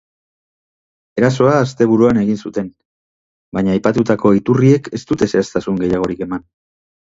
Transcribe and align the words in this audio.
Erasoa 1.21 1.57
asteburuan 1.65 2.21
egin 2.21 2.39
zuten, 2.47 2.73
baina 3.59 3.77
aipatutako 3.77 4.33
iturriek 4.41 4.93
ez 5.01 5.05
dute 5.13 5.31
zehaztasun 5.31 5.81
gehiagorik 5.85 6.27
eman. 6.31 6.45